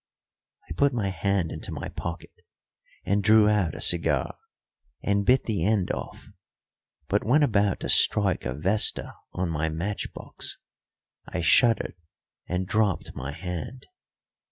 [0.67, 2.33] I put my hand into my pocket
[3.05, 4.35] and drew out a cigar,
[5.03, 6.25] and bit the end off;
[7.07, 10.57] but when about to strike a vesta on my matchbox,
[11.27, 11.97] I shuddered
[12.47, 13.85] and dropped my hand.